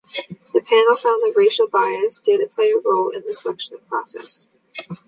The 0.51 0.61
panel 0.61 0.95
found 0.95 1.21
that 1.21 1.35
racial 1.37 1.67
bias 1.67 2.17
did 2.17 2.41
play 2.49 2.71
a 2.71 2.79
role 2.79 3.11
in 3.11 3.21
the 3.23 3.35
selection 3.35 3.77
process. 3.87 4.47